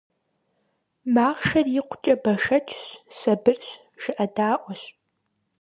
Махъшэр 1.13 1.67
икъукӀэ 1.79 2.15
бэшэчщ, 2.23 2.79
сабырщ, 3.17 3.67
жыӀэдаӀуэщ. 4.01 4.81